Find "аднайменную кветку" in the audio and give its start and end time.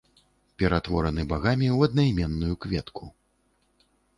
1.91-3.05